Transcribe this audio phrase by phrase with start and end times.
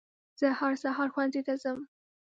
[0.39, 1.79] زه هر سهار ښوونځي ته ځم